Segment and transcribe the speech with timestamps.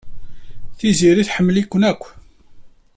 [0.77, 2.03] Tiziri tḥemmel-iken akk.